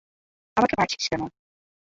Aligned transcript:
আমাকে 0.57 0.73
মারছিস 0.79 1.05
কেন? 1.11 1.21